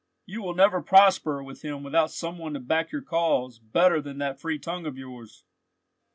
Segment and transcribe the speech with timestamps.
[0.25, 4.17] You will never prosper with him without some one to back your cause better than
[4.17, 5.43] that free tongue of yours.